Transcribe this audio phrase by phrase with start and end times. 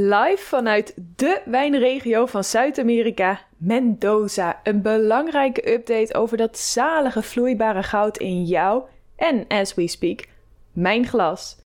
[0.00, 4.60] Live vanuit de wijnregio van Zuid-Amerika, Mendoza.
[4.62, 8.82] Een belangrijke update over dat zalige vloeibare goud in jou
[9.16, 10.28] en, as we speak,
[10.72, 11.60] mijn glas.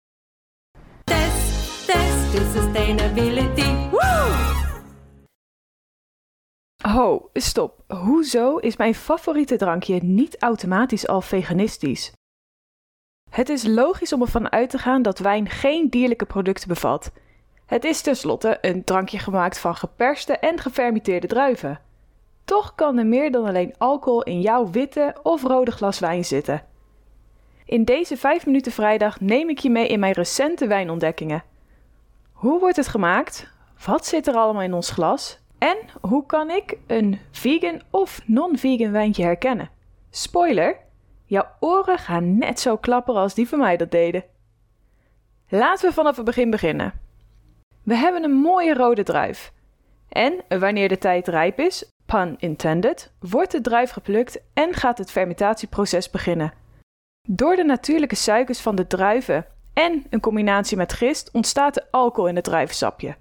[1.03, 3.89] Test, test to sustainability.
[3.91, 4.31] Woo!
[6.83, 7.83] Ho, stop.
[7.87, 12.13] Hoezo is mijn favoriete drankje niet automatisch al veganistisch?
[13.29, 17.11] Het is logisch om ervan uit te gaan dat wijn geen dierlijke producten bevat.
[17.69, 21.79] Het is tenslotte een drankje gemaakt van geperste en gefermenteerde druiven.
[22.45, 26.63] Toch kan er meer dan alleen alcohol in jouw witte of rode glas wijn zitten.
[27.65, 31.43] In deze 5 minuten vrijdag neem ik je mee in mijn recente wijnontdekkingen.
[32.31, 33.51] Hoe wordt het gemaakt?
[33.85, 35.39] Wat zit er allemaal in ons glas?
[35.57, 39.69] En hoe kan ik een vegan of non-vegan wijntje herkennen?
[40.09, 40.77] Spoiler:
[41.25, 44.23] jouw oren gaan net zo klapperen als die van mij dat deden.
[45.49, 46.98] Laten we vanaf het begin beginnen.
[47.83, 49.53] We hebben een mooie rode druif.
[50.09, 55.11] En wanneer de tijd rijp is, pun intended, wordt de druif geplukt en gaat het
[55.11, 56.53] fermentatieproces beginnen.
[57.27, 62.29] Door de natuurlijke suikers van de druiven en een combinatie met gist ontstaat er alcohol
[62.29, 63.17] in het druivensapje.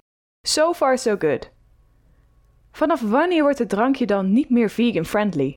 [0.47, 1.51] So far so good.
[2.73, 5.55] Vanaf wanneer wordt het drankje dan niet meer vegan friendly?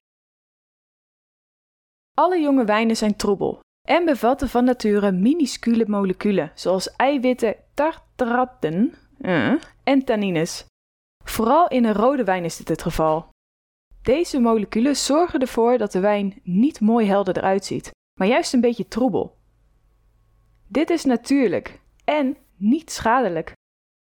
[2.18, 7.56] Alle jonge wijnen zijn troebel en bevatten van nature minuscule moleculen zoals eiwitten,
[9.22, 10.66] uh, en tannines.
[11.24, 13.30] Vooral in een rode wijn is dit het geval.
[14.02, 18.62] Deze moleculen zorgen ervoor dat de wijn niet mooi helder eruit ziet, maar juist een
[18.62, 19.38] beetje troebel.
[20.68, 23.54] Dit is natuurlijk en niet schadelijk.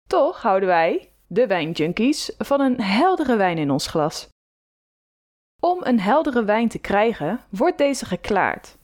[0.08, 4.28] Toch houden wij, de wijnjunkies, van een heldere wijn in ons glas.
[5.62, 8.76] Om een heldere wijn te krijgen, wordt deze geklaard.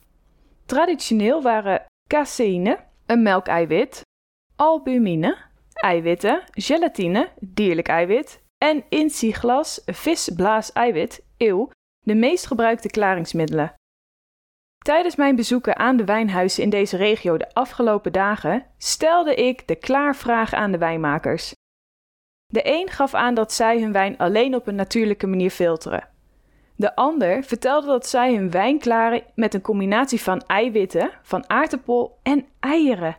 [0.65, 4.01] Traditioneel waren caseïne, een melkeiwit,
[4.61, 5.37] albumine,
[5.73, 11.69] eiwitten, gelatine, dierlijk eiwit en insiglas, visblaas-eiwit, eeuw,
[11.99, 13.73] de meest gebruikte klaringsmiddelen.
[14.77, 19.75] Tijdens mijn bezoeken aan de wijnhuizen in deze regio de afgelopen dagen stelde ik de
[19.75, 21.53] klaarvraag aan de wijnmakers.
[22.45, 26.07] De een gaf aan dat zij hun wijn alleen op een natuurlijke manier filteren.
[26.75, 32.19] De ander vertelde dat zij hun wijn klaren met een combinatie van eiwitten, van aardappel
[32.23, 33.17] en eieren.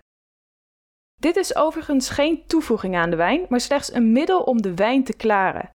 [1.23, 5.05] Dit is overigens geen toevoeging aan de wijn, maar slechts een middel om de wijn
[5.05, 5.71] te klaren.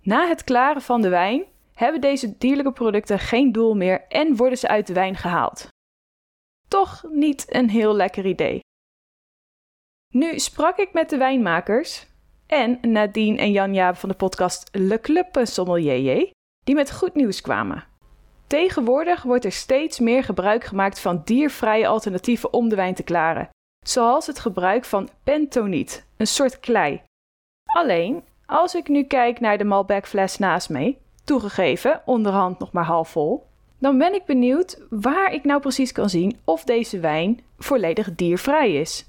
[0.00, 1.44] Na het klaren van de wijn
[1.74, 5.68] hebben deze dierlijke producten geen doel meer en worden ze uit de wijn gehaald.
[6.68, 8.60] Toch niet een heel lekker idee.
[10.08, 12.06] Nu sprak ik met de wijnmakers
[12.46, 16.30] en Nadine en Jan-Jaap van de podcast Le Club Sommelier,
[16.64, 17.84] die met goed nieuws kwamen.
[18.46, 23.48] Tegenwoordig wordt er steeds meer gebruik gemaakt van diervrije alternatieven om de wijn te klaren,
[23.82, 27.02] zoals het gebruik van pentoniet, een soort klei.
[27.64, 32.84] Alleen, als ik nu kijk naar de Malbec fles naast me, toegegeven onderhand nog maar
[32.84, 33.46] half vol,
[33.78, 38.72] dan ben ik benieuwd waar ik nou precies kan zien of deze wijn volledig diervrij
[38.72, 39.06] is.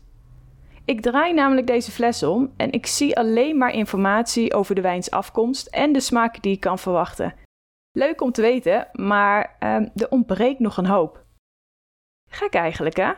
[0.86, 5.12] Ik draai namelijk deze fles om en ik zie alleen maar informatie over de wijns
[5.12, 7.34] afkomst en de smaak die ik kan verwachten.
[7.92, 11.24] Leuk om te weten, maar uh, er ontbreekt nog een hoop.
[12.30, 13.12] Gek eigenlijk, hè?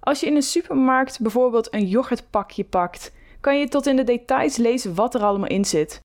[0.00, 4.56] Als je in een supermarkt bijvoorbeeld een yoghurtpakje pakt, kan je tot in de details
[4.56, 6.00] lezen wat er allemaal in zit.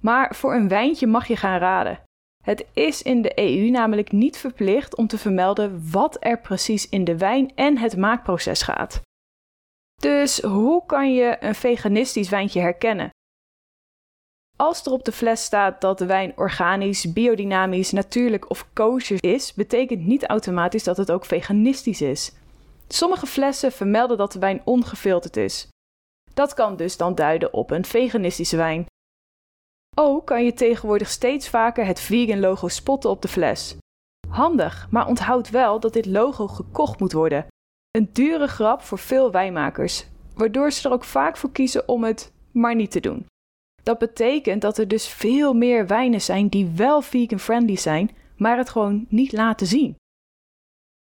[0.00, 2.02] Maar voor een wijntje mag je gaan raden.
[2.44, 7.04] Het is in de EU namelijk niet verplicht om te vermelden wat er precies in
[7.04, 9.00] de wijn en het maakproces gaat.
[10.00, 13.10] Dus hoe kan je een veganistisch wijntje herkennen?
[14.56, 19.54] Als er op de fles staat dat de wijn organisch, biodynamisch, natuurlijk of kosher is,
[19.54, 22.32] betekent niet automatisch dat het ook veganistisch is.
[22.88, 25.68] Sommige flessen vermelden dat de wijn ongefilterd is.
[26.34, 28.86] Dat kan dus dan duiden op een veganistische wijn.
[29.96, 33.76] Ook kan je tegenwoordig steeds vaker het vegan logo spotten op de fles.
[34.28, 37.46] Handig, maar onthoud wel dat dit logo gekocht moet worden.
[37.90, 42.32] Een dure grap voor veel wijnmakers, waardoor ze er ook vaak voor kiezen om het
[42.50, 43.26] maar niet te doen.
[43.82, 48.56] Dat betekent dat er dus veel meer wijnen zijn die wel vegan friendly zijn, maar
[48.56, 49.96] het gewoon niet laten zien.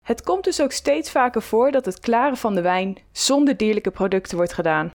[0.07, 3.91] Het komt dus ook steeds vaker voor dat het klaren van de wijn zonder dierlijke
[3.91, 4.89] producten wordt gedaan.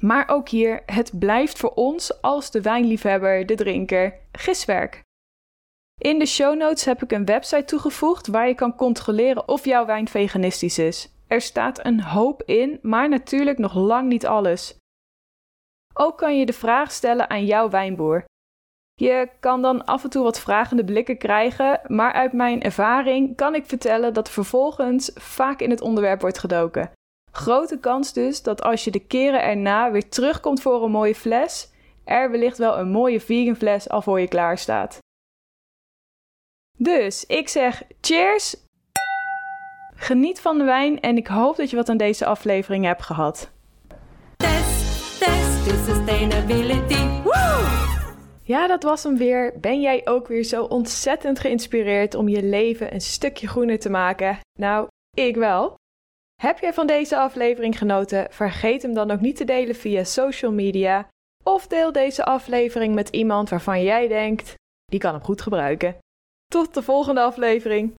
[0.00, 5.00] Maar ook hier, het blijft voor ons als de wijnliefhebber, de drinker, giswerk.
[6.00, 9.86] In de show notes heb ik een website toegevoegd waar je kan controleren of jouw
[9.86, 11.08] wijn veganistisch is.
[11.26, 14.76] Er staat een hoop in, maar natuurlijk nog lang niet alles.
[15.94, 18.24] Ook kan je de vraag stellen aan jouw wijnboer.
[19.02, 23.54] Je kan dan af en toe wat vragende blikken krijgen, maar uit mijn ervaring kan
[23.54, 26.90] ik vertellen dat vervolgens vaak in het onderwerp wordt gedoken.
[27.32, 31.70] Grote kans dus dat als je de keren erna weer terugkomt voor een mooie fles,
[32.04, 34.98] er wellicht wel een mooie vegan fles al voor je klaar staat.
[36.78, 38.56] Dus ik zeg cheers.
[39.94, 43.50] Geniet van de wijn en ik hoop dat je wat aan deze aflevering hebt gehad.
[44.36, 44.72] Test.
[48.44, 49.60] Ja, dat was hem weer.
[49.60, 54.38] Ben jij ook weer zo ontzettend geïnspireerd om je leven een stukje groener te maken?
[54.58, 55.74] Nou, ik wel.
[56.40, 58.26] Heb jij van deze aflevering genoten?
[58.30, 61.08] Vergeet hem dan ook niet te delen via social media.
[61.44, 64.54] Of deel deze aflevering met iemand waarvan jij denkt,
[64.84, 65.96] die kan hem goed gebruiken.
[66.46, 67.94] Tot de volgende aflevering.